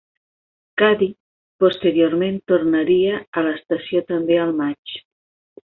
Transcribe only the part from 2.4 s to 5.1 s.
tornaria a l'estació també al maig.